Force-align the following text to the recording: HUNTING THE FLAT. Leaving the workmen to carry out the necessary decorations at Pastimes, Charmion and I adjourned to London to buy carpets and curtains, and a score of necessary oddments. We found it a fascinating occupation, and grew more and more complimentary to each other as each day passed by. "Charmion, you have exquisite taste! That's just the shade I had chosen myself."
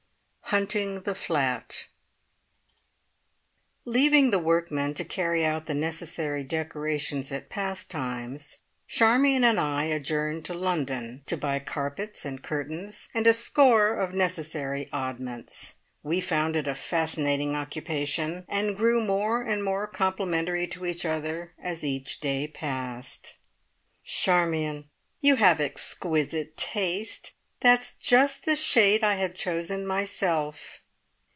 HUNTING 0.53 1.03
THE 1.03 1.15
FLAT. 1.15 1.85
Leaving 3.85 4.31
the 4.31 4.39
workmen 4.39 4.93
to 4.95 5.05
carry 5.05 5.45
out 5.45 5.65
the 5.65 5.73
necessary 5.73 6.43
decorations 6.43 7.31
at 7.31 7.47
Pastimes, 7.47 8.57
Charmion 8.85 9.45
and 9.45 9.57
I 9.57 9.85
adjourned 9.85 10.43
to 10.43 10.53
London 10.53 11.23
to 11.27 11.37
buy 11.37 11.59
carpets 11.59 12.25
and 12.25 12.43
curtains, 12.43 13.07
and 13.13 13.25
a 13.27 13.31
score 13.31 13.93
of 13.95 14.13
necessary 14.13 14.89
oddments. 14.91 15.75
We 16.03 16.19
found 16.19 16.57
it 16.57 16.67
a 16.67 16.75
fascinating 16.75 17.55
occupation, 17.55 18.43
and 18.49 18.75
grew 18.75 18.99
more 19.01 19.41
and 19.41 19.63
more 19.63 19.87
complimentary 19.87 20.67
to 20.67 20.85
each 20.85 21.05
other 21.05 21.53
as 21.63 21.81
each 21.81 22.19
day 22.19 22.45
passed 22.49 23.35
by. 23.39 23.39
"Charmion, 24.03 24.89
you 25.21 25.37
have 25.37 25.61
exquisite 25.61 26.57
taste! 26.57 27.35
That's 27.63 27.93
just 27.93 28.45
the 28.45 28.55
shade 28.55 29.03
I 29.03 29.13
had 29.17 29.35
chosen 29.35 29.85
myself." 29.85 30.81